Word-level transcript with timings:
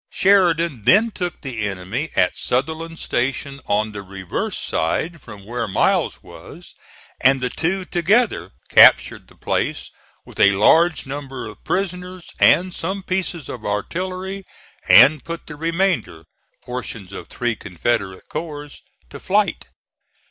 Sheridan 0.09 0.85
then 0.85 1.11
took 1.11 1.41
the 1.41 1.67
enemy 1.67 2.09
at 2.15 2.35
Sutherland 2.35 2.97
Station 2.97 3.61
on 3.67 3.91
the 3.91 4.01
reverse 4.01 4.57
side 4.57 5.21
from 5.21 5.45
where 5.45 5.67
Miles 5.67 6.23
was, 6.23 6.73
and 7.19 7.39
the 7.39 7.51
two 7.51 7.85
together 7.85 8.49
captured 8.67 9.27
the 9.27 9.35
place, 9.35 9.91
with 10.25 10.39
a 10.39 10.53
large 10.53 11.05
number 11.05 11.45
of 11.45 11.63
prisoners 11.63 12.25
and 12.39 12.73
some 12.73 13.03
pieces 13.03 13.47
of 13.47 13.63
artillery, 13.63 14.43
and 14.89 15.23
put 15.23 15.45
the 15.45 15.55
remainder, 15.55 16.23
portions 16.63 17.13
of 17.13 17.27
three 17.27 17.55
Confederate 17.55 18.23
corps, 18.27 18.71
to 19.11 19.19
flight. 19.19 19.67